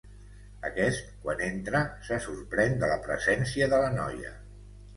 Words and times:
Aquest, 0.69 1.11
quan 1.25 1.43
entra, 1.49 1.83
se 2.09 2.19
sorprèn 2.25 2.75
de 2.85 2.91
la 2.95 2.99
presència 3.07 3.71
de 3.75 3.85
la 3.87 3.95
noia. 4.01 4.37